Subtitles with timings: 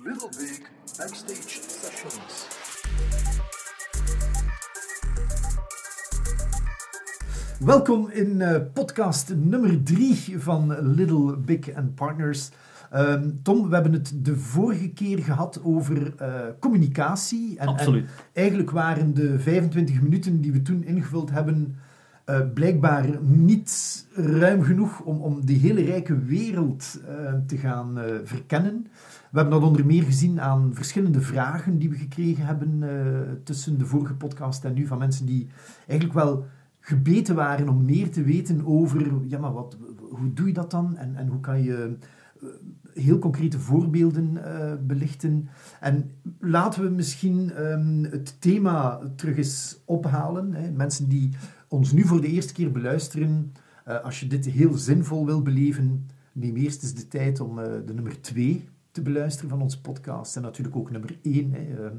[0.00, 0.62] Little Big
[0.96, 2.46] Backstage Sessions.
[7.58, 12.50] Welkom in uh, podcast nummer 3 van Little Big and Partners.
[12.90, 17.58] Ehm, Tom, we hebben het de vorige keer gehad over uh, communicatie.
[17.58, 18.04] En, Absoluut.
[18.04, 21.76] En eigenlijk waren de 25 minuten die we toen ingevuld hebben
[22.26, 27.00] uh, blijkbaar niet ruim genoeg om, om die hele rijke wereld
[27.46, 28.86] te gaan verkennen.
[29.30, 32.80] We hebben dat onder meer gezien aan verschillende vragen die we gekregen hebben
[33.44, 35.48] tussen de vorige podcast en nu van mensen die
[35.86, 36.46] eigenlijk wel
[36.80, 40.96] gebeten waren om meer te weten over, ja maar wat, hoe doe je dat dan
[40.96, 41.96] en, en hoe kan je
[42.94, 44.38] heel concrete voorbeelden
[44.86, 45.48] belichten.
[45.80, 50.54] En laten we misschien um, het thema terug eens ophalen.
[50.54, 50.70] Hè.
[50.70, 51.30] Mensen die
[51.72, 53.52] ons nu voor de eerste keer beluisteren,
[53.88, 57.92] uh, als je dit heel zinvol wil beleven, neem eerst eens de tijd om de
[57.94, 61.52] nummer 2 te beluisteren van onze podcast en natuurlijk ook nummer 1.
[61.52, 61.90] Hè.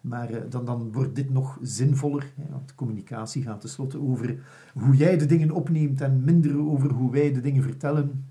[0.00, 2.32] Maar uh, dan, dan wordt dit nog zinvoller.
[2.36, 4.38] Hè, want communicatie gaat tenslotte over
[4.74, 8.24] hoe jij de dingen opneemt en minder over hoe wij de dingen vertellen.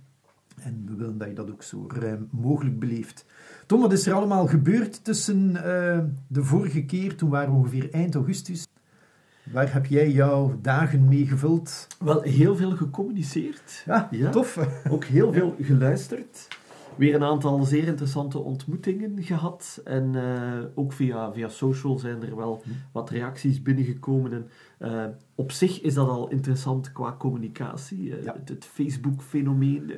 [0.55, 3.25] En we willen dat je dat ook zo ruim mogelijk beleeft.
[3.65, 5.53] Tom, wat is er allemaal gebeurd tussen
[6.27, 7.15] de vorige keer?
[7.15, 8.65] Toen waren we ongeveer eind augustus.
[9.51, 11.87] Waar heb jij jouw dagen mee gevuld?
[11.99, 13.83] Wel, heel veel gecommuniceerd.
[13.85, 14.29] Ja, ja.
[14.29, 14.59] tof.
[14.89, 16.47] Ook heel veel geluisterd
[16.95, 19.81] weer een aantal zeer interessante ontmoetingen gehad.
[19.83, 22.69] En uh, ook via, via social zijn er wel hm.
[22.91, 24.31] wat reacties binnengekomen.
[24.31, 24.49] En,
[24.91, 27.99] uh, op zich is dat al interessant qua communicatie.
[27.99, 28.33] Uh, ja.
[28.33, 29.93] Het, het Facebook-fenomeen,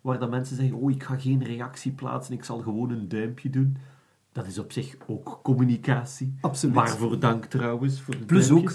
[0.00, 3.50] waar dan mensen zeggen: Oh, ik ga geen reactie plaatsen, ik zal gewoon een duimpje
[3.50, 3.76] doen.
[4.36, 6.34] Dat is op zich ook communicatie.
[6.40, 6.74] Absoluut.
[6.74, 8.00] Waarvoor dank trouwens.
[8.00, 8.72] Voor de Plus ook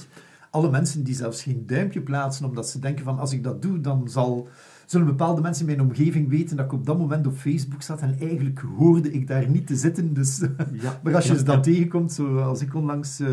[0.49, 3.81] alle mensen die zelfs geen duimpje plaatsen, omdat ze denken: van als ik dat doe,
[3.81, 4.47] dan zal
[4.85, 8.01] zullen bepaalde mensen in mijn omgeving weten dat ik op dat moment op Facebook zat
[8.01, 10.13] en eigenlijk hoorde ik daar niet te zitten.
[10.13, 13.29] Dus, ja, maar als je ze dan tegenkomt, zoals ik onlangs uh,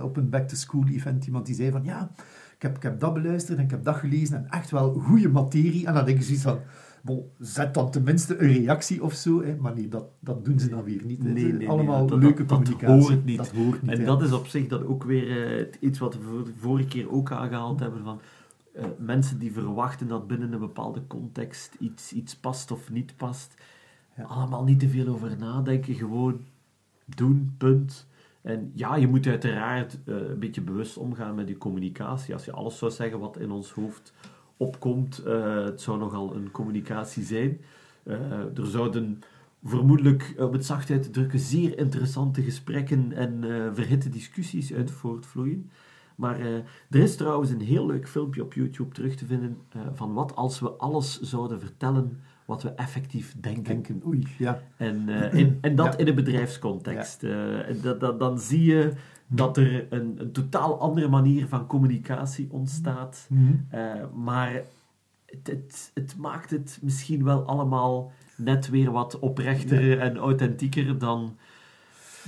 [0.00, 2.10] op een back-to-school event iemand die zei van ja,
[2.56, 5.28] ik heb, ik heb dat beluisterd en ik heb dat gelezen en echt wel goede
[5.28, 5.86] materie.
[5.86, 6.58] En dan denk je zoiets van,
[7.04, 9.42] bon, zet dan tenminste een reactie of zo.
[9.42, 9.56] Hè.
[9.56, 11.22] Maar nee, dat, dat doen ze dan weer niet.
[11.22, 12.98] Nee, nee, Allemaal dat, leuke dat, communicatie.
[12.98, 13.36] Dat hoort niet.
[13.36, 16.42] Dat hoort niet en dat is op zich dan ook weer uh, iets wat we
[16.44, 18.20] de vorige keer ook aangehaald hebben van
[18.76, 23.54] uh, mensen die verwachten dat binnen een bepaalde context iets, iets past of niet past.
[24.16, 24.22] Ja.
[24.22, 26.40] Allemaal niet te veel over nadenken, gewoon
[27.04, 28.06] doen, punt.
[28.42, 32.34] En ja, je moet uiteraard uh, een beetje bewust omgaan met je communicatie.
[32.34, 34.12] Als je alles zou zeggen wat in ons hoofd
[34.56, 37.60] opkomt, uh, het zou nogal een communicatie zijn.
[38.54, 39.22] er zouden
[39.64, 43.44] vermoedelijk op het zachtheid drukken zeer interessante gesprekken en
[43.74, 45.70] verhitte discussies uit voortvloeien.
[46.16, 46.40] Maar
[46.90, 49.58] er is trouwens een heel leuk filmpje op YouTube terug te vinden
[49.92, 53.62] van wat als we alles zouden vertellen wat we effectief denken.
[53.64, 54.62] denken oei, ja.
[54.76, 55.98] En, uh, in, en dat ja.
[55.98, 57.22] in een bedrijfscontext.
[57.22, 57.64] Ja.
[57.82, 58.92] dat, dat, dan zie je
[59.34, 63.26] dat er een, een, totaal andere manier van communicatie ontstaat.
[63.28, 64.22] Mm -hmm.
[64.22, 64.52] maar
[65.26, 71.36] het, het, het, maakt het misschien wel allemaal net weer wat oprechter en authentieker dan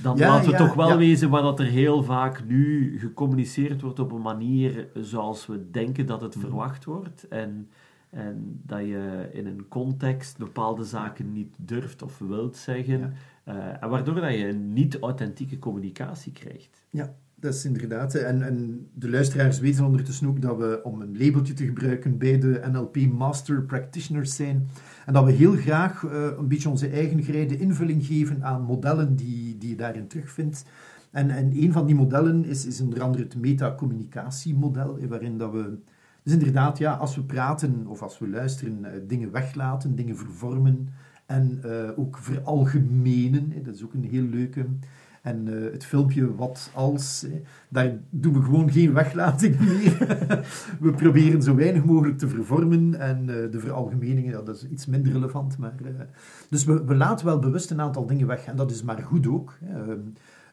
[0.01, 3.81] dan ja, laten we ja, toch wel wezen waar dat er heel vaak nu gecommuniceerd
[3.81, 7.27] wordt op een manier zoals we denken dat het verwacht wordt.
[7.27, 7.69] En,
[8.09, 13.13] en dat je in een context bepaalde zaken niet durft of wilt zeggen.
[13.47, 16.85] Uh, en waardoor dat je een niet-authentieke communicatie krijgt.
[16.89, 18.15] Ja, dat is inderdaad.
[18.15, 22.39] En, en de luisteraars weten ondertussen ook dat we, om een labeltje te gebruiken, bij
[22.39, 24.67] de NLP Master Practitioners zijn.
[25.05, 29.15] En dat we heel graag uh, een beetje onze eigen gereide invulling geven aan modellen
[29.15, 30.65] die, die je daarin terugvindt.
[31.11, 35.77] En, en een van die modellen is, is onder andere het metacommunicatiemodel, waarin dat we...
[36.23, 40.89] Dus inderdaad, ja, als we praten of als we luisteren, uh, dingen weglaten, dingen vervormen
[41.27, 43.63] en uh, ook veralgemenen.
[43.63, 44.65] Dat is ook een heel leuke...
[45.27, 49.97] En uh, het filmpje Wat Als, hè, daar doen we gewoon geen weglating meer.
[50.79, 54.85] we proberen zo weinig mogelijk te vervormen en uh, de veralgemeningen, ja, dat is iets
[54.85, 55.57] minder relevant.
[55.57, 55.73] Maar,
[56.49, 59.27] dus we, we, laten wel bewust een aantal dingen weg en dat is maar goed
[59.27, 59.57] ook.
[59.63, 59.91] Hè.
[59.91, 59.99] Ehm,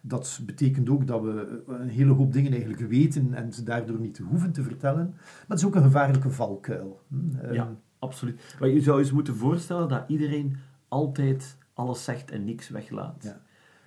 [0.07, 4.19] dat betekent ook dat we een hele hoop dingen eigenlijk weten en ze daardoor niet
[4.19, 5.11] hoeven te vertellen.
[5.17, 7.01] Maar het is ook een gevaarlijke valkuil.
[7.09, 7.53] Hm?
[7.53, 8.57] Ja, absoluut.
[8.61, 10.57] Je zou je moeten voorstellen dat iedereen
[10.95, 13.23] altijd alles zegt en niks weglaat.
[13.23, 13.41] Ja.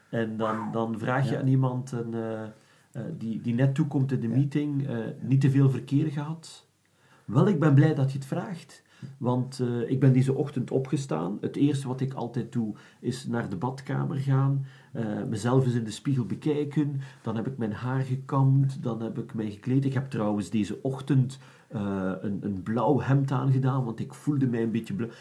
[0.10, 1.40] En dan, dan vraag je ja.
[1.40, 2.42] aan iemand een, uh,
[2.94, 6.68] uh, die, die net toekomt in de meeting, uh, niet te veel verkeer gehad.
[7.26, 8.86] Wel, ik ben blij dat je het vraagt.
[9.18, 11.38] Want ik ben deze ochtend opgestaan.
[11.42, 14.66] Het eerste wat ik altijd doe, is naar de badkamer gaan.
[15.30, 17.02] mezelf eens in de spiegel bekijken.
[17.22, 18.84] Dan heb ik mijn haar gekamd.
[18.84, 19.86] Dan heb ik mij gekleed.
[19.86, 21.40] Ik heb trouwens deze ochtend
[21.70, 25.12] een, een blauw hemd aangedaan, want ik voelde mij een beetje blauw.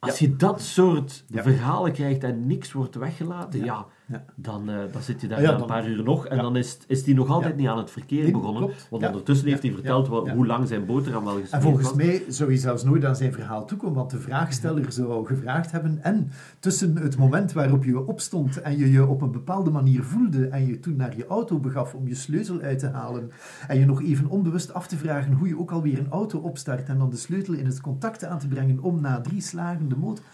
[0.00, 4.24] Als je dat soort verhalen krijgt en niks wordt weggelaten, ja, Ja.
[4.34, 6.42] Dan, eh, dan zit je daar Ah, ja, een paar uur nog en ja.
[6.42, 8.62] dan is, is die nog altijd niet aan het verkeer Nee, begonnen.
[8.62, 8.86] klopt.
[8.90, 11.96] Want ondertussen heeft hij verteld wat- hoe lang zijn boterham wel gesmeerd En volgens was.
[11.96, 15.98] mij zou hij zelfs nooit aan zijn verhaal toekomen, want de vraagsteller zou gevraagd hebben
[16.02, 20.46] en tussen het moment waarop je opstond en je je op een bepaalde manier voelde
[20.46, 23.30] en je toen naar je auto begaf om je sleutel uit te halen
[23.68, 26.88] en je nog even onbewust af te vragen hoe je ook alweer een auto opstart
[26.88, 29.96] en dan de sleutel in het contact aan te brengen om na drie slagen de
[29.96, 30.24] motor...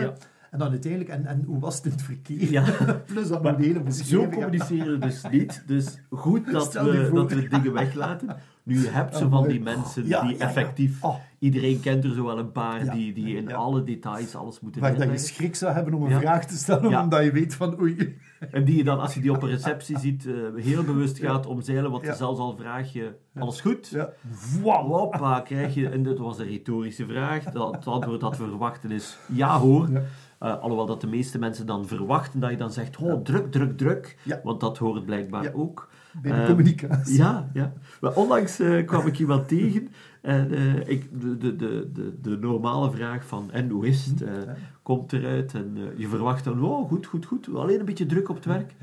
[0.00, 0.14] Ja.
[0.50, 2.50] En dan uiteindelijk, en, en hoe was het in het verkeer?
[2.50, 2.64] Ja.
[3.06, 5.62] Plus Maar hele Zo communiceren we dus niet.
[5.66, 8.36] Dus goed dat Stel je we, dat we dingen weglaten.
[8.62, 10.44] Nu, je hebt zo Oh, van die mensen Ja, die ja, ja.
[10.44, 11.04] effectief...
[11.04, 11.16] Oh.
[11.38, 14.96] Iedereen kent er zo wel een paar die, die in alle details alles moeten Waar
[14.96, 18.16] dat je schrik zou hebben om een vraag te stellen, omdat je weet van oei.
[18.50, 21.46] En die je dan, als je die op een receptie ziet, eh, heel bewust gaat
[21.46, 21.90] omzeilen.
[21.90, 23.88] Want je zelfs al vraag je, alles goed?
[23.88, 25.40] Ja.
[25.44, 27.44] Krijg je, en dat was een retorische vraag.
[27.44, 29.88] Dat, het antwoord dat we verwachten is ja hoor.
[30.38, 33.76] Eh, alhoewel dat de meeste mensen dan verwachten dat je dan zegt, oh, druk, druk,
[33.78, 34.16] druk.
[34.42, 35.88] Want dat hoort blijkbaar ook.
[36.22, 37.16] Bij de Eh, communicatie.
[37.16, 37.72] Ja, ja.
[38.00, 39.88] Maar onlangs eh, kwam ik iemand tegen
[40.22, 41.56] en eh, ik, de, de,
[41.92, 44.18] de, de, normale vraag van, en hoe is het?
[44.18, 44.56] Ja.
[44.82, 47.54] komt eruit en je verwacht dan, oh, goed, goed, goed.
[47.54, 48.74] Alleen een beetje druk op het werk.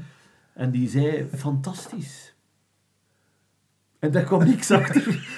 [0.53, 2.23] En die zei, fantastisch.
[3.99, 5.29] En daar kwam niks achter.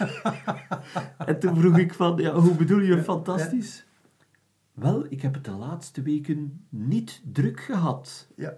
[1.17, 3.85] en toen vroeg ik van, ja, hoe bedoel je fantastisch?
[4.79, 8.27] Wel, ik heb het de laatste weken niet druk gehad.
[8.35, 8.53] Ja.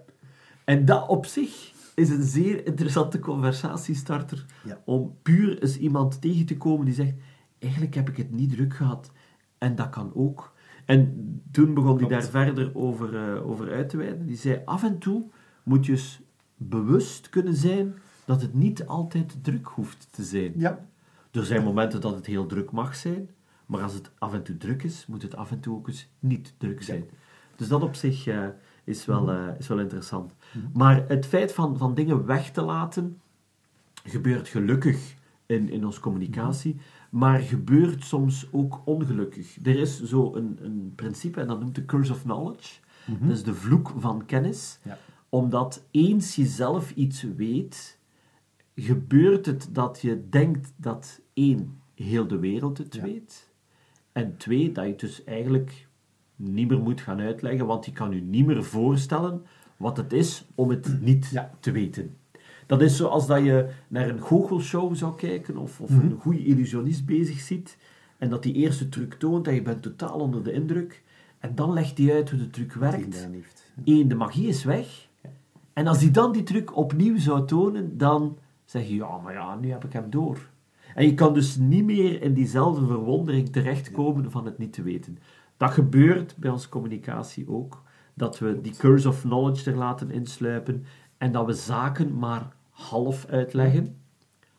[0.64, 4.46] En dat op zich is een zeer interessante conversatiestarter.
[4.64, 4.80] Ja.
[4.84, 7.14] Om puur eens iemand tegen te komen die zegt:
[7.58, 9.10] Eigenlijk heb ik het niet druk gehad.
[9.58, 10.52] En dat kan ook.
[10.84, 14.26] En toen begon hij daar verder over, eh, over uit te wijden.
[14.26, 15.24] Die zei: Af en toe
[15.62, 16.20] moet je eens
[16.56, 17.94] bewust kunnen zijn
[18.24, 20.52] dat het niet altijd druk hoeft te zijn.
[20.56, 20.88] Ja.
[21.30, 23.30] Er zijn momenten dat het heel druk mag zijn,
[23.70, 26.08] maar als het af en toe druk is, moet het af en toe ook eens
[26.18, 27.04] niet druk zijn.
[27.56, 28.46] Dus dat op zich eh,
[28.84, 30.32] is, wel, eh, is wel interessant.
[30.72, 33.20] Maar het feit van, van dingen weg te laten
[34.04, 35.14] gebeurt gelukkig
[35.46, 36.76] in, in onze communicatie,
[37.10, 39.56] maar gebeurt soms ook ongelukkig.
[39.62, 42.80] Er is zo een, een principe, en dat noemt de curse of knowledge.
[43.20, 44.78] Dat is de vloek van kennis.
[44.82, 44.98] Ja.
[45.28, 47.98] Omdat eens je zelf iets weet,
[48.74, 53.02] gebeurt het dat je denkt dat één, heel de wereld het Ja.
[53.02, 53.49] weet.
[54.12, 55.86] En twee, dat je het dus eigenlijk
[56.36, 59.42] niet meer moet gaan uitleggen, want je kan je niet meer voorstellen
[59.76, 61.50] wat het is om het niet Ja.
[61.60, 62.16] te weten.
[62.66, 66.00] Dat is zoals dat je naar een goochelshow zou kijken of, of Mhm.
[66.06, 67.76] een goede illusionist bezig ziet
[68.18, 71.02] en dat die eerste truc toont en je bent totaal onder de indruk
[71.38, 73.28] en dan legt hij uit hoe de truc werkt.
[73.84, 75.08] Eén, de magie is weg.
[75.72, 79.54] En als hij dan die truc opnieuw zou tonen, dan zeg je, ja, maar ja,
[79.54, 80.48] nu heb ik hem door.
[81.00, 85.18] En je kan dus niet meer in diezelfde verwondering terechtkomen van het niet te weten.
[85.56, 87.82] Dat gebeurt bij onze communicatie ook.
[88.14, 90.84] Dat we die curse of knowledge er laten insluipen
[91.18, 93.96] en dat we zaken maar half uitleggen,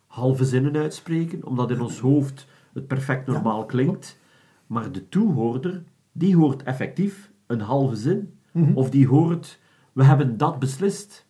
[0.06, 4.18] halve zinnen uitspreken, omdat in ons hoofd het perfect normaal klinkt.
[4.66, 8.38] Maar de toehoorder, die hoort effectief een halve zin.
[8.52, 8.72] Mhm.
[8.74, 9.58] Of die hoort,
[9.92, 11.26] we hebben dat beslist.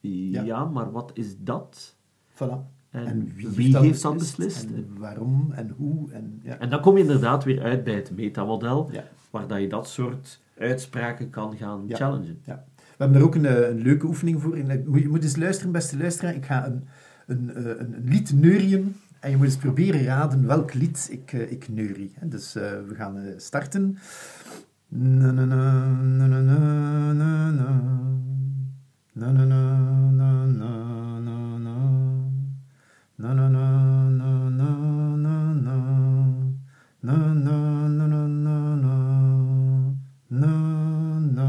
[0.00, 0.64] Ja, Ja.
[0.64, 1.96] maar wat is dat?
[2.34, 2.73] Voilà.
[2.94, 4.66] En wie heeft dat beslist?
[4.74, 6.12] En waarom en hoe.
[6.12, 6.58] En, ja.
[6.58, 9.04] En dan kom je inderdaad weer uit bij het metamodel, Ja.
[9.30, 11.96] waar dat je dat soort uitspraken kan gaan Ja.
[11.96, 12.38] challengen.
[12.44, 12.64] Ja.
[12.76, 14.56] We hebben er ook een, eh, een leuke oefening voor.
[14.98, 16.34] Je moet eens luisteren, beste luisteraar.
[16.34, 16.84] Ik ga een,
[17.26, 18.94] een, eh, een, een lied neurien.
[19.20, 22.14] En je moet eens proberen raden welk lied ik, eh, ik neurie.
[22.22, 23.98] Dus we gaan starten.
[24.88, 27.80] Na, na, na, na, na, na, na, na.
[29.12, 29.78] Na, na, na,
[30.10, 31.13] na, na, na, na.
[33.24, 33.64] Na, na, na,
[34.10, 34.68] na, na,
[35.16, 35.76] na, na.
[37.00, 38.96] Na, na, na, na, na, na.
[40.28, 40.52] Na,
[41.18, 41.48] na,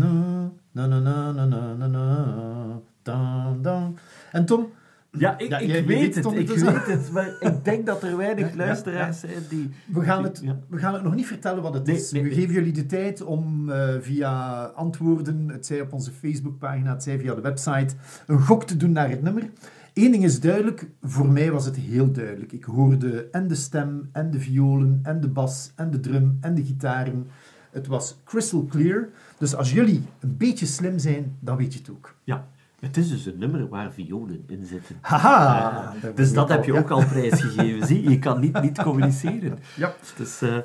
[0.00, 0.50] na.
[0.72, 2.80] Na, na, na, na, na, na, na.
[3.02, 3.98] Dan, dan.
[4.32, 4.66] En Tom,
[5.10, 8.02] Ja, ik, Ja, ik weet weet het, het ik weet het, maar ik denk dat
[8.02, 9.70] er weinig Ja, ja, luisteraars zijn die...
[9.86, 10.58] we gaan, het, Ja.
[10.68, 12.10] we gaan het nog niet vertellen wat het Nee, is.
[12.12, 12.38] nee, we nee.
[12.38, 17.18] geven jullie de tijd om eh, via antwoorden, het zij op onze Facebookpagina, het zij
[17.18, 17.94] via de website,
[18.26, 19.50] een gok te doen naar het nummer.
[19.96, 22.52] Eén ding is duidelijk, voor mij was het heel duidelijk.
[22.52, 26.54] Ik hoorde en de stem, en de violen, en de bas, en de drum, en
[26.54, 27.26] de gitaren.
[27.70, 29.08] Het was crystal clear.
[29.38, 32.14] Dus als jullie een beetje slim zijn, dan weet je het ook.
[32.24, 32.46] Ja,
[32.80, 34.96] het is dus een nummer waar violen in zitten.
[35.00, 35.94] Haha!
[36.02, 36.78] Eh, dus dat heb je Ja.
[36.78, 37.86] ook al prijsgegeven.
[37.86, 39.58] Zie, je kan niet, niet communiceren.
[39.76, 39.94] Ja.
[40.16, 40.56] Dus, eh,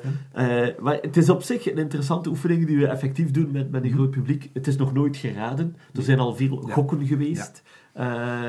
[0.68, 3.84] eh, maar het is op zich een interessante oefening die we effectief doen met, met
[3.84, 4.50] een groot publiek.
[4.54, 5.76] Het is nog nooit geraden.
[5.94, 6.74] Er zijn al veel Ja.
[6.74, 7.64] gokken geweest.
[7.94, 8.46] Eh,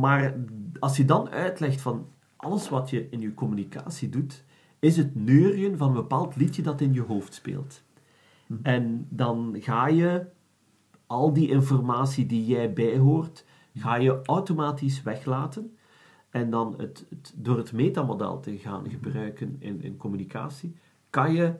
[0.00, 0.34] maar
[0.78, 2.06] als je dan uitlegt van
[2.36, 4.44] alles wat je in je communicatie doet,
[4.78, 7.82] is het neurien van een bepaald liedje dat in je hoofd speelt.
[8.62, 10.26] En dan ga je
[11.06, 13.44] al die informatie die jij bijhoort,
[13.74, 15.76] ga je automatisch weglaten.
[16.30, 20.76] En dan het, het, door het metamodel te gaan gebruiken in, in communicatie,
[21.10, 21.54] kan je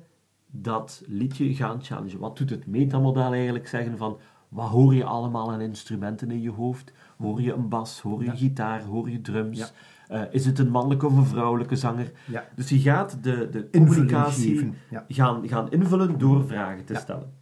[0.47, 2.19] dat liedje gaan challengen.
[2.19, 4.19] Wat doet het metamodel eigenlijk zeggen van,
[4.53, 6.93] wat hoor je allemaal aan instrumenten in je hoofd?
[7.19, 8.35] Hoor je een bas, hoor je Ja.
[8.37, 9.59] gitaar, hoor je drums?
[9.59, 9.67] Ja.
[10.09, 12.13] Eh, is het een mannelijke of een vrouwelijke zanger?
[12.27, 12.45] Ja.
[12.57, 14.73] Dus je gaat de, de communicatie
[15.09, 16.99] gaan, gaan invullen door vragen te Ja.
[16.99, 17.33] stellen.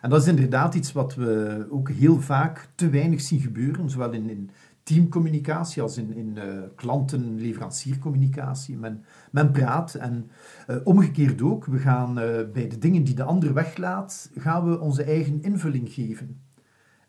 [0.00, 4.12] En dat is inderdaad iets wat we ook heel vaak te weinig zien gebeuren, zowel
[4.12, 4.50] in, in
[4.88, 8.76] teamcommunicatie als in, in eh, klanten-leveranciercommunicatie.
[8.76, 10.30] Men, men praat en
[10.66, 11.64] eh, omgekeerd ook.
[11.64, 15.92] We gaan eh, bij de dingen die de ander weglaat, gaan we onze eigen invulling
[15.92, 16.40] geven.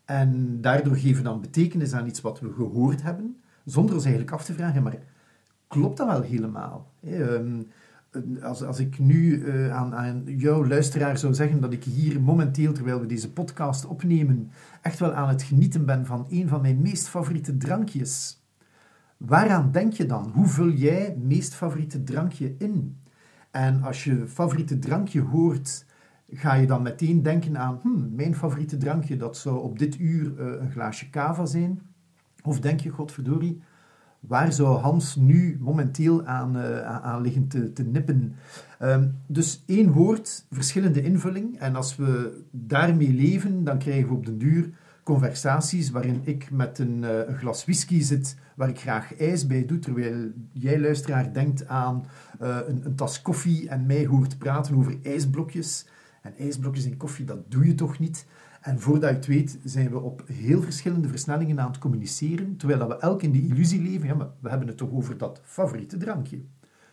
[0.04, 4.44] En daardoor geven dan betekenis aan iets wat we gehoord hebben, zonder ons eigenlijk af
[4.44, 4.98] te vragen, maar
[5.68, 6.92] klopt dat wel helemaal?
[7.04, 7.62] Ehm,
[8.42, 12.72] als, als ik nu eh, aan, aan jouw luisteraar zou zeggen dat ik hier momenteel,
[12.72, 14.50] terwijl we deze podcast opnemen,
[14.82, 18.42] echt wel aan het genieten ben van een van mijn meest favoriete drankjes.
[19.16, 20.30] Waaraan denk je dan?
[20.34, 22.96] Hoe vul jij meest favoriete drankje in?
[23.50, 25.86] En als je favoriete drankje hoort,
[26.30, 30.40] ga je dan meteen denken aan hmm, mijn favoriete drankje, dat zou op dit uur
[30.40, 31.80] eh, een glaasje cava zijn?
[32.42, 33.62] Of denk je, godverdorie,
[34.20, 38.34] waar zou Hans nu momenteel aan, aan liggen te, nippen?
[38.78, 41.58] Ehm, dus één woord, verschillende invulling.
[41.58, 44.70] En als we daarmee leven, dan krijgen we op den duur
[45.02, 49.78] conversaties waarin ik met een, eh, glas whisky zit, waar ik graag ijs bij doe,
[49.78, 52.04] terwijl jij, luisteraar, denkt aan
[52.38, 55.86] eh, een, een tas koffie en mij hoort praten over ijsblokjes.
[56.22, 58.26] En ijsblokjes in koffie, dat doe je toch niet?
[58.60, 62.88] En voordat je het weet, zijn we op heel verschillende versnellingen aan het communiceren, terwijl
[62.88, 65.96] we elk in de illusie leven, ja, maar we hebben het toch over dat favoriete
[65.96, 66.40] drankje.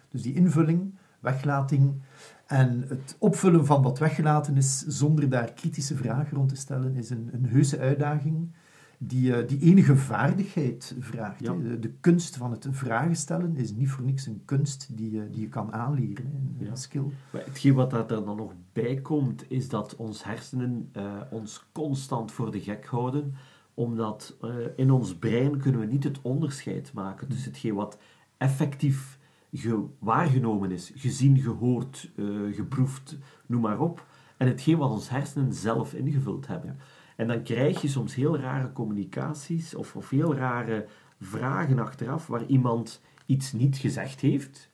[0.09, 2.01] Dus die invulling, weglating
[2.45, 7.09] en het opvullen van wat weggelaten is, zonder daar kritische vragen rond te stellen, is
[7.09, 8.51] een, een heuse uitdaging
[8.97, 11.39] die, eh, die enige vaardigheid vraagt.
[11.39, 11.53] Ja.
[11.53, 15.29] De, de kunst van het vragen stellen is niet voor niks een kunst die, je-
[15.29, 16.75] die je kan aanleren, een, Ja.
[16.75, 17.03] skill.
[17.31, 22.31] Maar hetgeen wat daar dan nog bij komt, is dat ons hersenen eh, ons constant
[22.31, 23.33] voor de gek houden,
[23.73, 27.97] omdat eh, in ons brein kunnen we niet het onderscheid maken tussen hetgeen wat
[28.37, 29.19] effectief
[29.51, 34.05] ge- waargenomen is, gezien, gehoord, eh, geproefd, noem maar op,
[34.37, 36.77] en hetgeen wat ons hersenen zelf ingevuld hebben.
[37.17, 40.85] En dan krijg je soms heel rare communicaties of, of heel rare
[41.19, 44.69] vragen achteraf waar iemand iets niet gezegd heeft.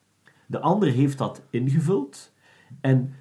[0.46, 2.32] De ander heeft dat ingevuld
[2.82, 3.14] en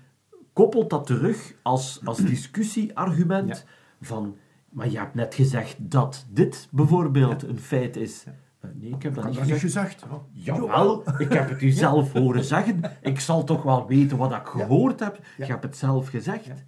[0.53, 3.63] koppelt dat terug als, als discussieargument Ja.
[4.07, 4.37] van,
[4.71, 8.25] maar je hebt net gezegd dat dit bijvoorbeeld een feit is.
[8.27, 8.33] Eh,
[8.75, 10.03] Nee, ik heb dat Ik niet dat niet gezegd.
[10.03, 10.23] gezegd.
[10.33, 12.81] Jawel, ik heb het u zelf horen zeggen.
[13.01, 15.21] Ik zal toch wel weten wat ik gehoord heb.
[15.37, 16.65] Je hebt het zelf gezegd.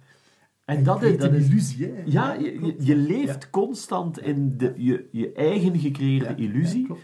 [0.65, 2.01] En dat is, dat een is illusie, hè?
[2.05, 2.85] ja, je, je, klopt.
[2.85, 6.87] je leeft constant in de, je, je eigen gecreëerde Ja, illusie.
[6.87, 6.95] ja.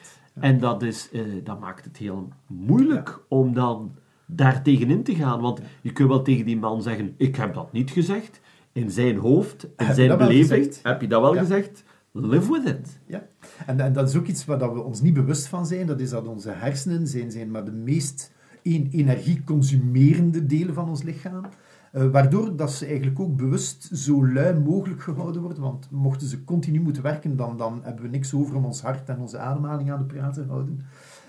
[0.42, 5.42] En dat, is, eh, dat maakt het heel moeilijk om dan daar tegenin te gaan.
[5.42, 8.40] Want je kunt wel tegen die man zeggen, ik heb dat niet gezegd.
[8.72, 11.84] In zijn hoofd, in Heb zijn beleving, heb je dat wel gezegd.
[12.12, 13.00] Live with it.
[13.06, 13.28] Ja,
[13.66, 15.88] en, en dat is ook iets waar dat we ons niet bewust van zijn.
[15.88, 21.46] Dat is dat onze hersenen zijn, zijn maar de meest energieconsumerende delen van ons lichaam.
[21.92, 25.64] Eh, waardoor dat ze eigenlijk ook bewust zo lui mogelijk gehouden worden.
[25.64, 29.10] Want mochten ze continu moeten werken, dan, dan hebben we niks over om ons hart
[29.10, 30.82] en onze ademhaling aan de praat te houden.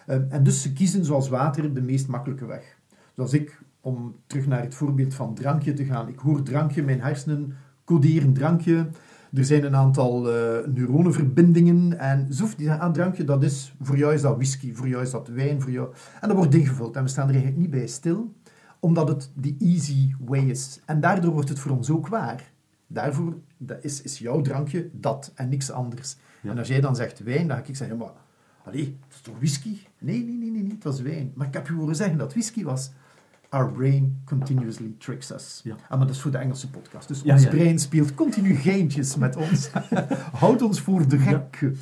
[0.07, 2.77] Eh, en dus ze kiezen zoals water de meest makkelijke weg.
[3.15, 6.09] Zoals ik, om terug naar het voorbeeld van drankje te gaan.
[6.09, 7.55] Ik hoor drankje, mijn hersenen
[7.85, 8.89] coderen drankje.
[9.33, 13.97] Er zijn een aantal eh, neuronenverbindingen en zoef, die zeggen, ah, drankje, dat is, voor
[13.97, 15.89] jou is dat whisky, voor jou is dat wijn, voor jou...
[16.21, 18.33] En dat wordt ingevuld en we staan er eigenlijk niet bij stil,
[18.85, 20.81] omdat het de easy way is.
[20.85, 22.53] En daardoor wordt het voor ons ook waar.
[22.87, 26.17] Daarvoor dat is, is jouw drankje dat en niks anders.
[26.41, 26.51] Ja.
[26.51, 28.13] En als jij dan zegt wijn, dan ga ik zeggen, maar,
[28.65, 29.79] allee, dat is toch whisky?
[29.99, 31.33] Nee, nee, nee, nee, nee, het was wijn.
[31.35, 32.91] Maar ik heb je horen zeggen dat whisky was.
[33.49, 35.61] Our brain continuously tricks us.
[35.65, 35.75] Ja.
[35.89, 37.09] Ah, maar dat is voor de Engelse podcast.
[37.09, 39.71] Dus Ja, ons brein speelt continu geintjes met ons.
[40.43, 41.73] Houdt ons voor de gek.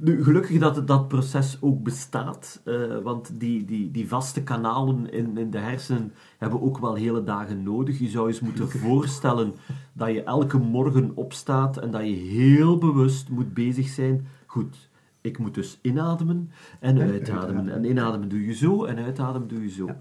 [0.00, 5.12] Nu, gelukkig dat het- dat proces ook bestaat, eh, want die, die, die vaste kanalen
[5.12, 7.98] in, in de hersenen hebben ook wel hele dagen nodig.
[7.98, 9.54] Je zou eens moeten voorstellen
[9.92, 14.26] dat je elke morgen opstaat en dat je heel bewust moet bezig zijn.
[14.46, 14.88] Goed,
[15.20, 17.40] ik moet dus inademen en En uitademen.
[17.40, 17.72] uitademen.
[17.74, 19.86] En inademen doe je zo en uitademen doe je zo.
[19.86, 20.00] Ja.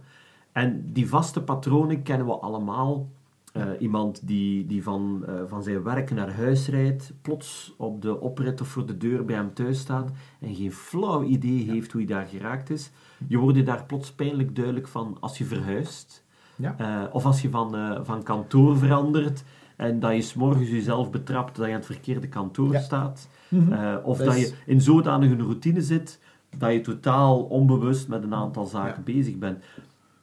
[0.52, 3.08] En die vaste patronen kennen we allemaal.
[3.58, 8.20] Eh, iemand die, die van, eh, van zijn werk naar huis rijdt, plots op de
[8.20, 12.02] oprit of voor de deur bij hem thuis staat en geen flauw idee heeft hoe
[12.02, 12.92] hij daar geraakt is.
[13.28, 16.24] Je wordt je daar plots pijnlijk duidelijk van als je verhuist.
[16.56, 16.76] Ja.
[16.78, 19.44] Eh, of als je van, van kantoor verandert
[19.76, 22.80] en dat je s'morgens jezelf betrapt dat je aan het verkeerde kantoor Ja.
[22.80, 23.28] staat.
[23.50, 23.98] Mhm.
[24.04, 26.20] Of Dat je in zodanig een routine zit
[26.58, 29.64] dat je totaal onbewust met een aantal zaken bezig bent.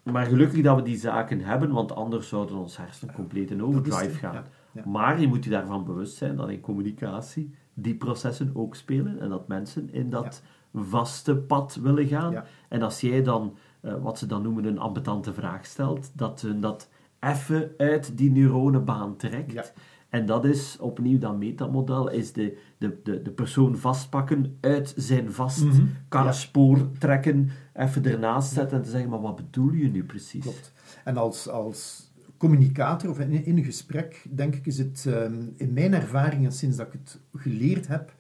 [0.05, 4.15] Maar gelukkig dat we die zaken hebben, want anders zouden ons hersenen compleet in overdrive
[4.15, 4.35] gaan.
[4.35, 4.83] ja, ja.
[4.87, 9.29] Maar je moet je daarvan bewust zijn dat in communicatie die processen ook spelen en
[9.29, 10.43] dat mensen in dat
[10.75, 12.45] vaste pad willen gaan.
[12.69, 16.61] En als jij dan, eh, wat ze dan noemen, een ambetante vraag stelt, dat hun
[16.61, 16.89] dat
[17.21, 19.73] even uit die neuronenbaan trekt.
[20.15, 25.33] En dat is opnieuw dat metamodel, is de, de, de, de persoon vastpakken, uit zijn
[25.33, 25.67] vast
[26.09, 30.43] karspoor trekken, even ernaast zetten en te zeggen, maar wat bedoel je nu precies?
[30.43, 30.73] Klopt.
[31.05, 35.73] En als, als communicator of in, in een gesprek, denk ik, is het ehm, in
[35.73, 38.15] mijn ervaringen sinds dat ik het geleerd heb,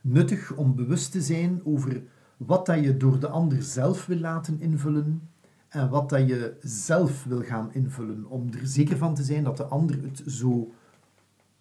[0.00, 2.02] nuttig om bewust te zijn over
[2.36, 5.28] wat dat je door de ander zelf wil laten invullen
[5.68, 8.24] en wat dat je zelf wil gaan invullen.
[8.28, 10.72] Om er zeker van te zijn dat de ander het zo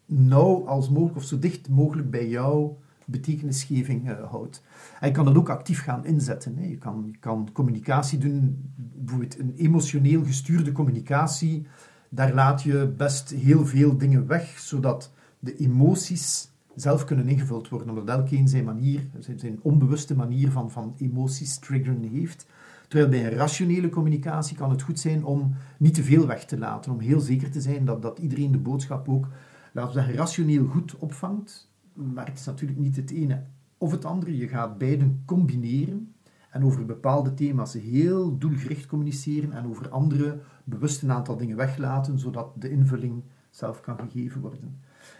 [0.05, 4.63] nauw als mogelijk of zo dicht mogelijk bij jouw betekenisgeving eh, houdt.
[4.99, 6.57] En je kan dat ook actief gaan inzetten.
[6.57, 6.65] Hè.
[6.65, 11.65] Je, kan, kan communicatie doen, bijvoorbeeld een emotioneel gestuurde communicatie.
[12.09, 17.89] Daar laat je best heel veel dingen weg, zodat de emoties zelf kunnen ingevuld worden,
[17.89, 22.45] omdat elkeen zijn manier, zijn onbewuste manier van, van emoties triggeren heeft.
[22.87, 26.57] Terwijl bij een rationele communicatie kan het goed zijn om niet te veel weg te
[26.57, 29.27] laten, om heel zeker te zijn dat, dat iedereen de boodschap ook,
[29.73, 31.71] laten we zeggen, rationeel goed opvangt.
[31.93, 33.43] Maar het is natuurlijk niet het ene
[33.77, 34.37] of het andere.
[34.37, 36.13] Je gaat beiden combineren
[36.49, 42.19] en over bepaalde thema's heel doelgericht communiceren en over andere bewust een aantal dingen weglaten,
[42.19, 44.59] zodat de invulling zelf kan gegeven worden.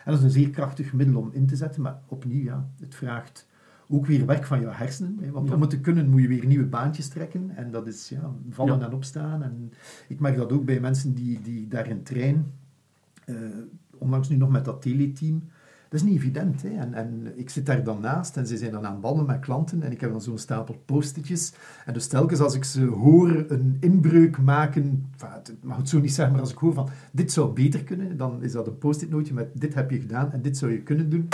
[0.05, 2.95] En dat is een zeer krachtig middel om in te zetten, maar opnieuw, ja, het
[2.95, 3.47] vraagt
[3.87, 5.17] ook weer werk van jouw hersenen.
[5.21, 5.55] Hè, want Ja.
[5.55, 7.49] om het te kunnen moet je weer nieuwe baantjes trekken.
[7.55, 8.85] En dat is ja, vallen Ja.
[8.85, 9.43] en opstaan.
[9.43, 9.71] En
[10.07, 12.53] ik merk dat ook bij mensen die, die daarin trainen.
[13.25, 13.35] Eh,
[14.03, 15.43] onlangs nu nog met dat teleteam.
[15.89, 16.61] Dat is niet evident.
[16.61, 16.69] Hè?
[16.69, 19.83] En, en ik zit daar dan naast en ze zijn dan aan babbelen met klanten
[19.83, 21.53] en ik heb dan zo'n stapel post-itjes.
[21.85, 25.99] En dus telkens als ik ze hoor een inbreuk maken, enfin, het mag het zo
[25.99, 28.77] niet zeggen, maar als ik hoor van dit zou beter kunnen, dan is dat een
[28.77, 31.27] post-it nootje met dit heb je gedaan en dit zou je kunnen doen.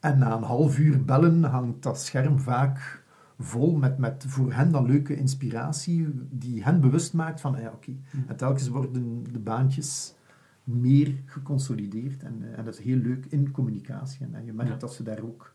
[0.00, 3.02] En na een half uur bellen hangt dat scherm vaak
[3.38, 7.68] vol met, met voor hen dan leuke inspiratie die hen bewust maakt van, ah ja,
[7.74, 7.92] oké.
[8.26, 10.14] En telkens worden de baantjes
[10.68, 14.26] meer geconsolideerd en, eh, en dat is heel leuk in communicatie.
[14.26, 14.76] En, en je merkt Ja.
[14.78, 15.52] dat ze daar ook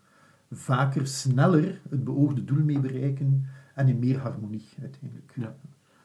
[0.50, 5.32] vaker, sneller het beoogde doel mee bereiken en in meer harmonie uiteindelijk.
[5.36, 5.56] Ja.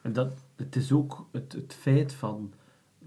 [0.02, 2.52] En dat, het is ook het, het feit van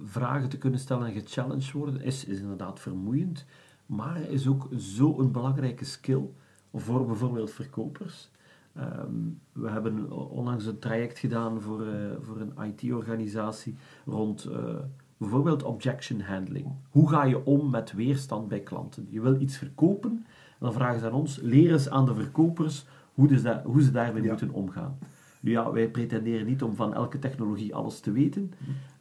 [0.04, 3.46] vragen te kunnen stellen en gechallenged worden, is, is inderdaad vermoeiend,
[3.86, 6.30] maar is ook zo'n belangrijke skill
[6.74, 8.32] voor bijvoorbeeld verkopers.
[8.74, 9.13] Ehm,
[9.52, 14.76] we hebben onlangs een traject gedaan voor, eh, voor een IT-organisatie rond eh,
[15.24, 16.66] bijvoorbeeld objection handling.
[16.90, 19.08] Hoe ga je om met weerstand bij klanten?
[19.10, 20.12] Je wil iets verkopen,
[20.50, 23.82] en dan vragen ze aan ons, leer eens aan de verkopers hoe, dus dat, hoe
[23.82, 24.30] ze daarmee Ja.
[24.30, 24.98] moeten omgaan.
[25.40, 28.52] Nu ja, wij pretenderen niet om van elke technologie alles te weten,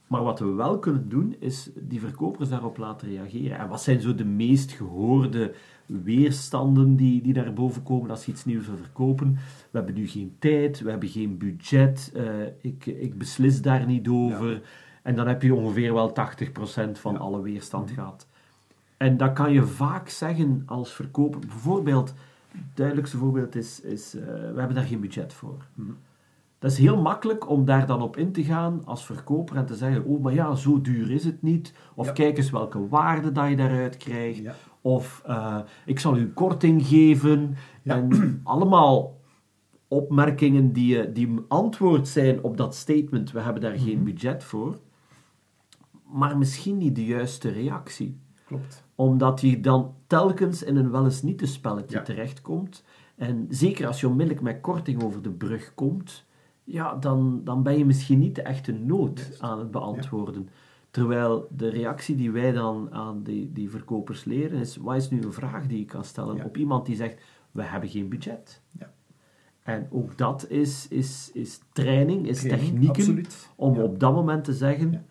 [0.07, 3.59] maar wat we wel kunnen doen, is die verkopers daarop laten reageren.
[3.59, 5.55] En wat zijn zo de meest gehoorde
[5.87, 9.33] weerstanden die, die naar boven komen als je iets nieuws wil verkopen?
[9.71, 12.25] We hebben nu geen tijd, we hebben geen budget, eh,
[12.61, 14.63] ik, ik beslis daar niet over.
[15.03, 17.19] En dan heb je ongeveer wel 80% van Ja.
[17.19, 18.27] alle weerstand gehad.
[18.97, 21.41] En dat kan je vaak zeggen als verkoper.
[21.41, 22.15] Bijvoorbeeld,
[22.53, 25.65] het duidelijkste voorbeeld is, is eh, we hebben daar geen budget voor.
[26.59, 29.75] Dat is heel makkelijk om daar dan op in te gaan als verkoper en te
[29.75, 31.73] zeggen, oh, maar ja, zo duur is het niet.
[31.95, 32.13] Of Ja.
[32.13, 34.39] kijk eens welke waarde dat je daaruit krijgt.
[34.39, 34.55] Ja.
[34.81, 37.57] Of eh, ik zal u korting geven.
[37.83, 37.95] Ja.
[37.97, 39.21] En allemaal
[39.89, 43.85] opmerkingen die, eh, die antwoord zijn op dat statement, we hebben daar Mhm.
[43.85, 44.79] geen budget voor.
[46.13, 48.85] Maar misschien niet de juiste reactie Klopt.
[48.95, 52.03] omdat je dan telkens in een wel eens niet te spelletje Ja.
[52.03, 52.85] terechtkomt.
[53.17, 56.25] En zeker als je onmiddellijk met korting over de brug komt,
[56.65, 60.49] ja, dan, dan ben je misschien niet de echte nood aan het beantwoorden.
[60.91, 65.23] Terwijl de reactie die wij dan aan die, die verkopers leren is, wat is nu
[65.23, 66.45] een vraag die je kan stellen Ja.
[66.45, 68.63] op iemand die zegt, we hebben geen budget.
[68.79, 68.93] Ja.
[69.63, 73.49] En ook dat is, is, is training, is Training, technieken absoluut.
[73.57, 75.07] om op dat moment te zeggen.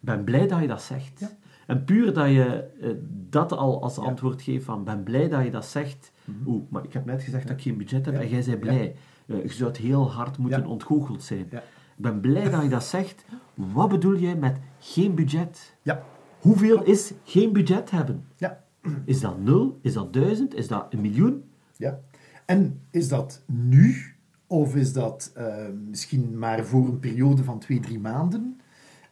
[0.00, 1.20] Ben blij dat je dat zegt.
[1.20, 1.30] Ja.
[1.66, 2.90] En puur dat je eh,
[3.28, 4.02] dat al als Ja.
[4.02, 6.12] antwoord geeft van ben blij dat je dat zegt.
[6.24, 6.48] Mhm.
[6.48, 8.96] Oeh, maar ik heb net gezegd dat ik geen budget heb en jij bent blij.
[9.26, 11.46] Eh, je zou het heel hard moeten ontgoocheld zijn.
[11.50, 13.24] Ik ben blij dat je dat zegt.
[13.54, 15.76] Wat bedoel je met geen budget?
[15.82, 16.02] Ja,
[16.38, 18.24] Hoeveel is geen budget hebben?
[18.36, 18.64] Ja.
[19.04, 19.78] Is dat nul?
[19.82, 20.54] Is dat duizend?
[20.54, 21.44] Is dat een miljoen?
[21.76, 22.00] Ja.
[22.46, 23.96] En is dat nu,
[24.46, 28.60] of is dat eh, misschien maar voor een periode van twee, drie maanden?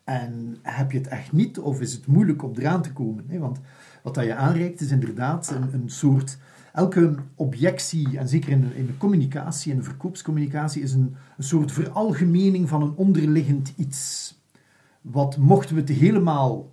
[0.06, 3.24] En heb je het echt niet, of is het moeilijk om eraan te komen?
[3.28, 3.38] Hè?
[3.38, 3.60] Want
[4.02, 6.38] wat dat je aanreikt is inderdaad een, een soort...
[6.72, 11.44] Elke objectie, en zeker in de, in de communicatie, in de verkoopscommunicatie, is een, een
[11.44, 14.34] soort veralgemening van een onderliggend iets.
[15.00, 16.72] Wat mochten we het helemaal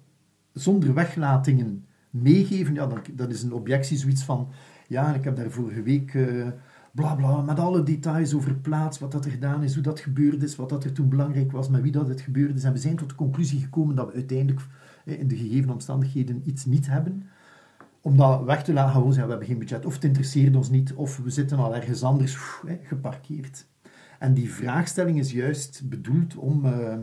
[0.54, 4.48] zonder weglatingen meegeven, ja, dan, dat is een objectie zoiets van...
[4.88, 6.14] Ja, en ik heb daar vorige week...
[6.14, 6.48] eh,
[6.96, 10.44] bla bla, met alle details over plaats, wat dat er gedaan is, hoe dat gebeurd
[10.44, 12.64] is, wat dat er toen belangrijk was, met wie dat het gebeurd is.
[12.64, 14.62] En we zijn tot de conclusie gekomen dat we uiteindelijk
[15.06, 17.30] eh, in de gegeven omstandigheden iets niet hebben.
[18.02, 20.70] Om dat weg te laten, gewoon zeggen, we hebben geen budget, of het interesseert ons
[20.70, 22.38] niet, of we zitten al ergens anders
[22.84, 23.66] geparkeerd.
[24.20, 26.66] En die vraagstelling is juist bedoeld om...
[26.66, 26.98] eh,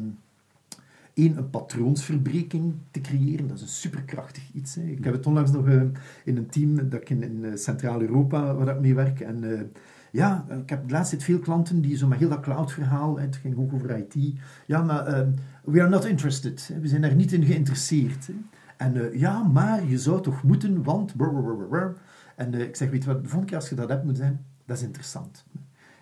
[1.14, 3.49] één, een patroonsverbreking te creëren.
[3.49, 4.75] Dat is een superkrachtig iets.
[4.75, 4.83] Hè.
[4.83, 5.83] Ik heb het onlangs nog eh,
[6.25, 9.20] in een team dat ik in, in eh, Centraal-Europa, waar ik mee werk.
[9.20, 9.61] En eh,
[10.12, 13.37] ja, ik heb de laatste tijd veel klanten die zo met heel dat cloud-verhaal, het
[13.37, 14.35] ging ook over IT.
[14.66, 15.27] Ja, maar
[15.64, 16.68] we are not interested.
[16.73, 16.81] Hè.
[16.81, 18.27] We zijn daar niet in geïnteresseerd.
[18.27, 18.35] Hè.
[18.77, 21.14] En ja, maar je zou toch moeten, want...
[22.37, 24.44] En ik zeg, weet je wat, de volgende keer als je dat hebt moet zijn,
[24.64, 25.44] dat is interessant.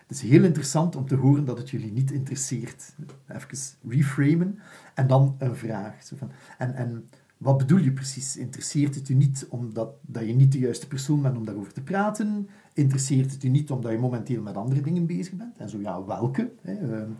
[0.09, 2.95] Het is heel interessant om te horen dat het jullie niet interesseert.
[3.27, 4.59] Even reframen
[4.95, 6.03] en dan een vraag.
[6.03, 8.37] Zo van, en, en wat bedoel je precies?
[8.37, 11.81] Interesseert het u niet omdat dat je niet de juiste persoon bent om daarover te
[11.81, 12.49] praten?
[12.73, 15.57] Interesseert het u niet omdat je momenteel met andere dingen bezig bent?
[15.57, 16.51] En zo ja, welke?
[16.61, 16.73] Hè?
[16.73, 17.11] Ehm,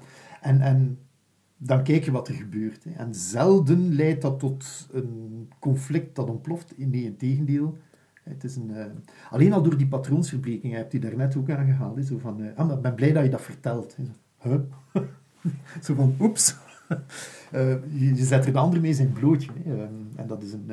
[0.42, 0.98] En, en
[1.58, 2.84] dan kijk je wat er gebeurt.
[2.84, 2.92] Hè?
[2.92, 6.78] En zelden leidt dat tot een conflict dat ontploft.
[6.78, 7.78] Nee, in tegendeel.
[8.30, 8.86] Het is een, eh,
[9.30, 11.96] alleen al door die patroonsverbreking, je hebt die daarnet ook aangehaald.
[11.96, 12.04] Hè?
[12.04, 13.96] Zo van, eh, ah, ben blij dat je dat vertelt.
[13.96, 14.04] Hè?
[14.04, 14.50] Zo,
[14.94, 15.04] huh?
[15.86, 16.56] zo van, oeps.
[17.52, 19.52] Eh, je, je zet er de ander mee zijn blootje.
[19.64, 19.74] Hè?
[19.74, 20.70] Ehm, en dat is een,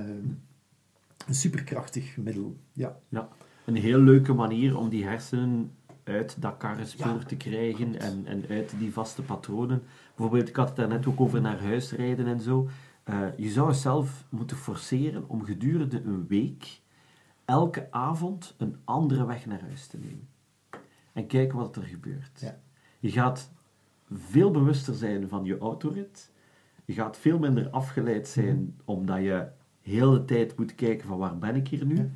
[1.26, 2.56] een superkrachtig middel.
[2.72, 2.96] Ja.
[3.08, 3.28] Ja,
[3.64, 5.70] een heel leuke manier om die hersenen
[6.04, 7.24] uit dat karrenspoor Ja.
[7.26, 9.82] te krijgen en, en uit die vaste patronen.
[10.16, 12.68] Bijvoorbeeld, ik had het daarnet ook over naar huis rijden en zo.
[13.36, 16.80] Je zou zelf moeten forceren om gedurende een week
[17.46, 20.28] elke avond een andere weg naar huis te nemen.
[21.12, 22.40] En kijken wat er gebeurt.
[22.40, 22.58] Ja.
[22.98, 23.50] Je gaat
[24.10, 26.30] veel bewuster zijn van je autorit.
[26.84, 29.48] Je gaat veel minder afgeleid zijn omdat je
[29.80, 31.96] heel de tijd moet kijken van waar ben ik hier nu.
[31.96, 32.10] Ja.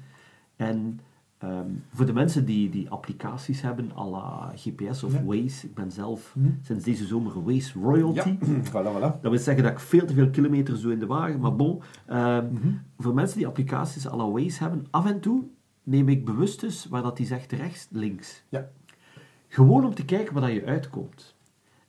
[0.56, 1.00] En
[1.40, 5.22] ehm, voor de mensen die, die applicaties hebben, à la GPS of Ja.
[5.24, 6.48] Waze, ik ben zelf Mhm.
[6.62, 8.38] sinds deze zomer Waze Royalty.
[8.70, 9.20] voilà, voilà.
[9.20, 11.80] Dat wil zeggen dat ik veel te veel kilometer zo in de wagen, maar bon.
[12.06, 12.68] ehm, Mhm.
[12.98, 15.42] Voor mensen die applicaties à la Waze hebben, af en toe
[15.82, 18.42] neem ik bewust dus waar dat die zegt rechts, links.
[18.48, 18.68] Ja.
[19.48, 21.34] Gewoon om te kijken waar dat je uitkomt.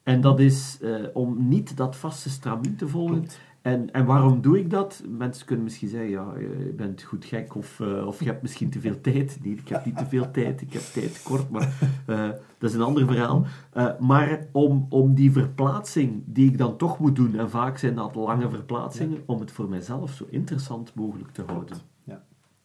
[0.03, 3.15] En dat is eh, om niet dat vaste stramien te volgen.
[3.17, 3.39] Klopt.
[3.61, 5.03] En, en waarom doe ik dat?
[5.17, 8.69] Mensen kunnen misschien zeggen, ja, je bent goed gek of, eh, of je hebt misschien
[8.69, 9.39] te veel tijd.
[9.43, 11.73] Nee, ik heb niet te veel tijd, ik heb tijd tekort, maar
[12.05, 13.45] eh, dat is een ander verhaal.
[13.73, 17.95] Eh, maar om, om die verplaatsing die ik dan toch moet doen, en vaak zijn
[17.95, 21.77] dat lange verplaatsingen, om het voor mijzelf zo interessant mogelijk te houden.
[22.03, 22.23] Ja.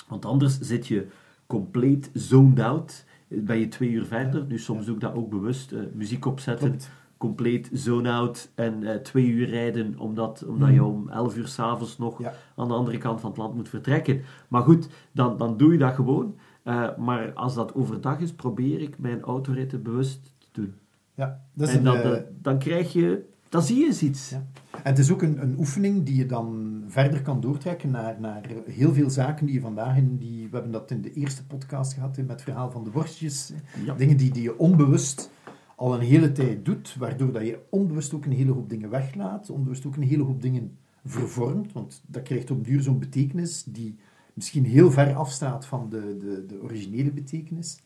[0.09, 1.07] Want anders zit je
[1.47, 4.45] compleet zoned out, ben je twee uur verder.
[4.47, 6.91] Nu soms doe ik dat ook bewust, eh, muziek opzetten, Klopt.
[7.17, 12.19] Compleet zone-out en eh, twee uur rijden, omdat, omdat je om elf uur s'avonds nog
[12.19, 12.33] Ja.
[12.57, 14.21] aan de andere kant van het land moet vertrekken.
[14.49, 16.37] Maar goed, dan, dan doe je dat gewoon.
[16.63, 20.75] Eh, maar als dat overdag is, probeer ik mijn autoritten bewust te doen.
[21.15, 23.25] Ja, dat is en dan, eh, dan krijg je...
[23.49, 24.31] Dan zie je eens iets.
[24.31, 24.47] Ja.
[24.73, 28.43] En het is ook een, een oefening die je dan verder kan doortrekken naar, naar
[28.67, 30.49] heel veel zaken die je vandaag in die...
[30.49, 33.53] We hebben dat in de eerste podcast gehad, met het verhaal van de worstjes.
[33.85, 33.95] Ja.
[33.95, 35.31] Dingen die, die je onbewust
[35.77, 39.51] al een hele tijd doet, waardoor dat je onbewust ook een hele hoop dingen weglaat,
[39.51, 43.97] onbewust ook een hele hoop dingen vervormt, want dat krijgt op duur zo'n betekenis die
[44.35, 47.79] misschien heel ver afstaat van de, de, de originele betekenis.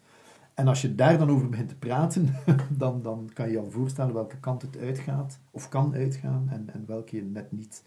[0.55, 2.35] En als je daar dan over begint te praten,
[2.79, 6.85] dan, dan kan je al voorstellen welke kant het uitgaat, of kan uitgaan, en, en
[6.87, 7.83] welke net niet.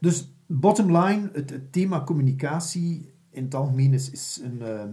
[0.00, 4.92] Dus bottom line, het, het thema communicatie in het algemeen is, is een, ehm,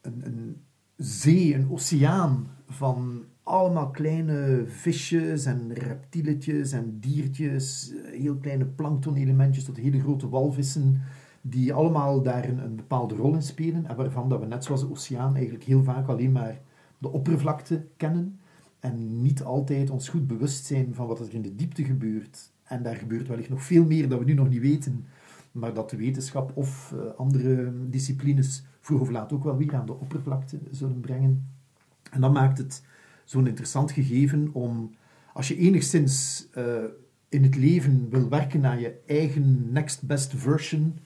[0.00, 0.62] een, een
[0.96, 9.64] zee, een oceaan van allemaal kleine visjes en reptieletjes en diertjes, eh, heel kleine planktonelementjes
[9.64, 11.00] tot hele grote walvissen,
[11.40, 14.90] die allemaal daar een, bepaalde rol in spelen en waarvan dat we net zoals de
[14.90, 16.60] oceaan eigenlijk heel vaak alleen maar
[16.98, 18.38] de oppervlakte kennen
[18.80, 22.52] en niet altijd ons goed bewust zijn van wat er in de diepte gebeurt.
[22.62, 25.04] En daar gebeurt wellicht nog veel meer dat we nu nog niet weten,
[25.52, 29.86] maar dat de wetenschap of eh, andere disciplines vroeg of laat ook wel weer aan
[29.86, 31.48] de oppervlakte zullen brengen.
[32.10, 32.82] En dat maakt het
[33.24, 34.94] zo'n interessant gegeven om,
[35.32, 36.84] als je enigszins eh,
[37.28, 40.98] in het leven wil werken aan je eigen next best version,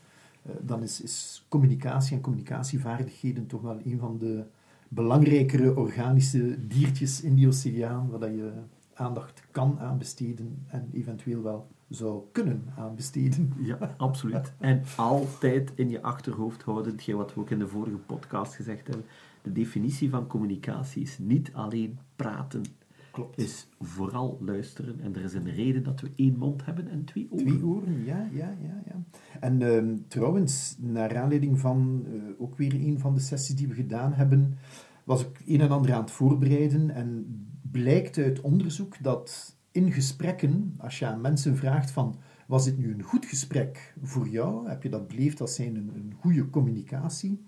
[0.42, 4.44] eh, dan is, is communicatie en communicatievaardigheden toch wel een van de
[4.88, 8.52] belangrijkere organische diertjes in die oceaan, waar je
[8.94, 13.52] aandacht kan aanbesteden en eventueel wel zou kunnen aanbesteden.
[13.58, 14.52] Ja, absoluut.
[14.58, 18.86] En altijd in je achterhoofd houden, hetgeen wat we ook in de vorige podcast gezegd
[18.86, 19.04] hebben,
[19.42, 22.62] de definitie van communicatie is niet alleen praten.
[23.10, 23.38] Klopt.
[23.38, 25.00] Is vooral luisteren.
[25.00, 27.46] En er is een reden dat we één mond hebben en twee oren.
[27.46, 28.82] Twee oren, ja, ja, ja.
[28.86, 29.02] ja.
[29.40, 33.74] En ehm, trouwens, naar aanleiding van eh, ook weer een van de sessies die we
[33.74, 34.58] gedaan hebben,
[35.04, 37.26] was ik een en ander aan het voorbereiden en
[37.70, 42.92] blijkt uit onderzoek dat in gesprekken, als je aan mensen vraagt van, was dit nu
[42.92, 44.68] een goed gesprek voor jou?
[44.68, 47.46] Heb je dat beleefd als zijn een, een goede communicatie?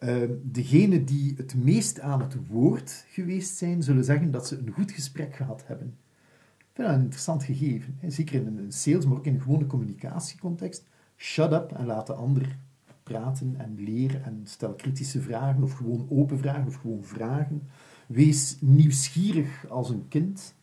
[0.00, 4.72] Uh, degenen die het meest aan het woord geweest zijn, zullen zeggen dat ze een
[4.72, 5.96] goed gesprek gehad hebben.
[6.58, 7.98] Ik vind dat een interessant gegeven.
[8.06, 10.86] Zeker in een sales, maar ook in een gewone communicatiecontext.
[11.16, 12.58] Shut up en laat de ander
[13.02, 17.62] praten en leren en stel kritische vragen of gewoon open vragen of gewoon vragen.
[18.06, 20.54] Wees nieuwsgierig als een kind,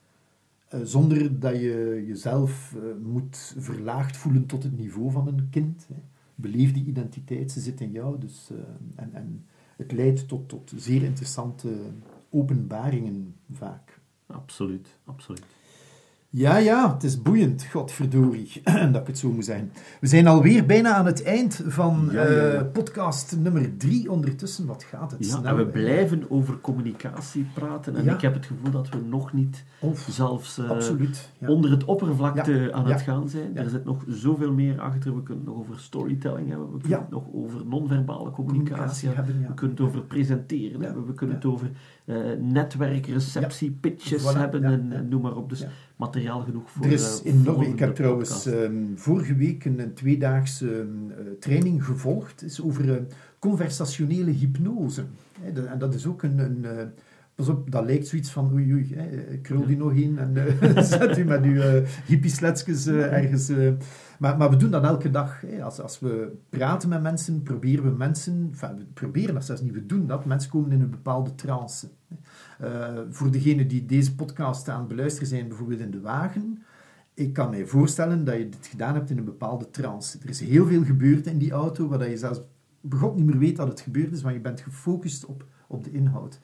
[0.74, 5.88] uh, zonder dat je jezelf uh, moet verlaagd voelen tot het niveau van een kind.
[5.88, 6.00] Hè.
[6.42, 8.20] Beleef die identiteit, ze zit in jou.
[8.20, 8.60] Dus, uh,
[8.96, 11.70] en, en het leidt tot, tot zeer interessante
[12.30, 14.00] openbaringen vaak.
[14.26, 15.46] Absoluut, absoluut.
[16.34, 19.72] Ja, ja, het is boeiend, godverdorie, dat ik het zo moet zeggen.
[20.00, 22.54] We zijn alweer bijna aan het eind van ja, ja, ja.
[22.54, 24.66] Uh, podcast nummer drie ondertussen.
[24.66, 25.44] Wat gaat het ja, snel?
[25.44, 27.96] En we blijven over communicatie praten.
[27.96, 30.72] En ik heb het gevoel dat we nog niet of, zelfs uh,
[31.50, 33.58] onder het oppervlakte aan het gaan zijn.
[33.58, 35.16] Er zit nog zoveel meer achter.
[35.16, 36.72] We kunnen het nog over storytelling hebben.
[36.72, 39.46] We kunnen het nog over non-verbale communicatie, hebben.
[39.48, 41.06] We kunnen het over presenteren hebben.
[41.06, 41.72] We kunnen het over
[42.06, 44.64] uh, netwerk, receptie, pitches hebben.
[44.64, 45.50] en noem maar op.
[45.50, 45.66] Dus
[46.02, 47.46] materiaal genoeg voor Er is eh, enorm.
[47.46, 52.44] volgende Ik heb trouwens ehm, vorige week een, een tweedaagse ehm, eh, training gevolgd.
[52.44, 53.02] is over eh,
[53.40, 55.04] conversationele hypnose.
[55.44, 56.40] En dat is ook een.
[56.40, 56.66] een
[57.36, 60.34] pas op, dat lijkt zoiets van oei oei, hè, krul die nog in en
[60.86, 61.62] zet u met uw
[62.88, 63.52] uh, ergens.
[64.22, 65.42] Maar, maar we doen dat elke dag.
[65.42, 65.64] Hè.
[65.64, 69.86] Als, als we praten met mensen, proberen we mensen, we proberen dat zelfs niet, we
[69.86, 70.26] doen dat.
[70.26, 71.88] Mensen komen in een bepaalde trance.
[72.60, 76.64] Eh, voor degenen die deze podcast aan het beluisteren zijn, bijvoorbeeld in de wagen,
[77.14, 80.18] ik kan mij voorstellen dat je dit gedaan hebt in een bepaalde trance.
[80.24, 82.42] Er is heel veel gebeurd in die auto, waar je zelfs
[82.82, 85.92] begot niet meer weet dat het gebeurd is, want je bent gefocust op, op de
[85.92, 86.40] inhoud.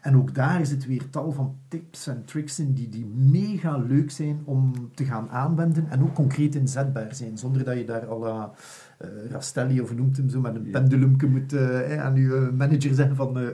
[0.00, 3.76] En ook daar is het weer tal van tips en tricks in die, die mega
[3.76, 8.06] leuk zijn om te gaan aanwenden en ook concreet inzetbaar zijn, zonder dat je daar
[8.06, 8.52] al la
[8.98, 10.70] eh, Rastelli of noemt hem zo met een Ja.
[10.70, 13.46] pendulumke moet eh, aan je eh, manager zeggen van eh,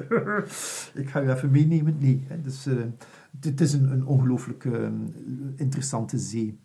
[1.03, 1.97] ik ga je even meenemen.
[1.99, 2.65] Nee, hè, dus,
[3.41, 4.67] het- is een, een ongelooflijk
[5.57, 6.59] interessante zee.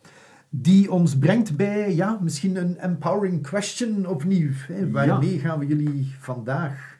[0.49, 4.49] Die ons brengt bij, ja, misschien een empowering question opnieuw.
[4.67, 4.91] Hè.
[4.91, 6.90] Waarmee gaan we jullie vandaag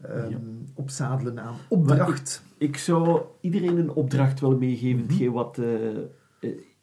[0.00, 0.38] ehm, Ja.
[0.74, 2.42] opzadelen aan opdracht?
[2.58, 5.08] Ik zou iedereen een opdracht willen meegeven, Mhm.
[5.08, 6.04] hetgeen wat, eh, eh,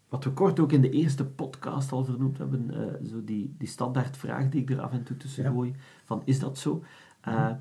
[0.09, 3.67] wat we kort ook in de eerste podcast al vernoemd hebben, eh, zo die, die
[3.67, 5.49] standaard vraag die ik er af en toe tussen Ja.
[5.49, 5.57] Mhm.
[5.57, 5.73] gooi,
[6.05, 6.83] van is dat zo?
[7.21, 7.51] Eh,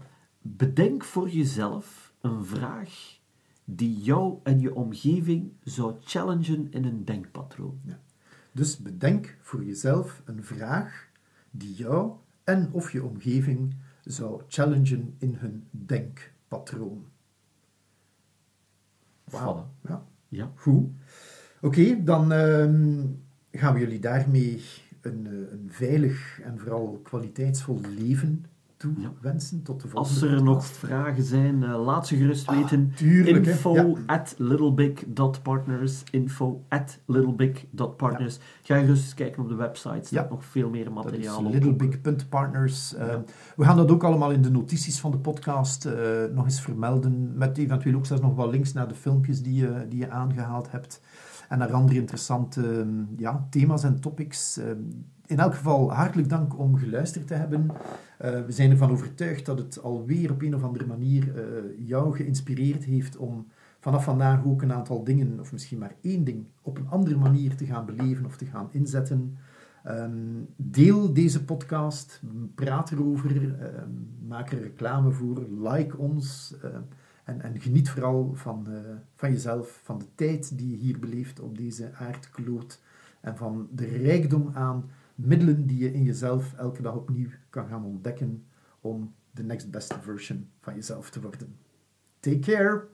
[0.42, 3.18] bedenk voor jezelf een vraag
[3.64, 7.80] die jou en je omgeving zou challengen in een denkpatroon.
[8.52, 11.08] Dus bedenk voor jezelf een vraag
[11.50, 12.12] die jou
[12.44, 17.06] en of je omgeving zou challengen in hun denkpatroon.
[19.24, 19.70] Wauw.
[19.88, 20.52] Ja, Ja.
[20.54, 20.90] goed.
[21.60, 23.06] Oké, dan ehm,
[23.50, 24.64] gaan we jullie daarmee
[25.00, 28.44] een, eh, een veilig en vooral kwaliteitsvol leven
[28.82, 29.62] toewensen.
[29.62, 32.92] Tot de volgende Als er nog vragen zijn, eh, laat ze gerust Ah, weten.
[32.96, 33.92] tuurlijk, info Ja.
[34.06, 36.02] at littlebig.partners.
[36.10, 38.38] Info at littlebig.partners.
[38.62, 39.88] Ga gerust eens kijken op de website.
[39.94, 40.26] Er staat Ja.
[40.30, 41.52] nog veel meer materiaal is op.
[41.52, 42.94] littlebig.partners.
[42.98, 43.22] Ja.
[43.56, 45.94] we gaan dat ook allemaal in de notities van de podcast eh,
[46.34, 47.32] nog eens vermelden.
[47.36, 50.70] Met eventueel ook zelfs nog wat links naar de filmpjes die je, die je aangehaald
[50.70, 51.00] hebt.
[51.48, 54.60] En naar andere interessante eh, ja, thema's en topics.
[55.32, 57.70] In elk geval hartelijk dank om geluisterd te hebben.
[58.18, 61.42] Eh, we zijn ervan overtuigd dat het alweer op een of andere manier eh,
[61.88, 63.46] jou geïnspireerd heeft om
[63.80, 67.56] vanaf vandaag ook een aantal dingen, of misschien maar één ding, op een andere manier
[67.56, 69.36] te gaan beleven of te gaan inzetten.
[69.84, 70.10] Ehm,
[70.56, 72.22] deel deze podcast,
[72.54, 73.90] praat erover, ehm,
[74.28, 76.70] maak er reclame voor, like ons eh,
[77.24, 78.66] en, en geniet vooral van,
[79.16, 82.80] van jezelf, van de tijd die je hier beleeft op deze aardkloot
[83.20, 84.84] en van de rijkdom aan
[85.26, 88.46] middelen die je in jezelf elke dag opnieuw kan gaan ontdekken
[88.80, 91.56] om de next best version van jezelf te worden.
[92.20, 92.88] Take care!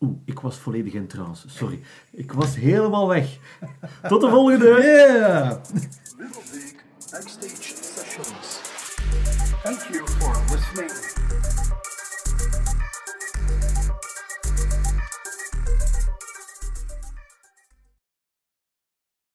[0.00, 1.48] Oeh, ik was volledig in trance.
[1.48, 1.80] Sorry.
[2.10, 3.38] Ik was helemaal weg.
[4.08, 4.66] Tot de volgende!
[4.66, 5.60] Yeah!
[7.10, 8.60] Backstage Sessions.
[9.62, 11.11] Thank you for listening.